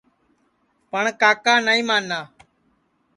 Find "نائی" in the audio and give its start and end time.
1.65-1.81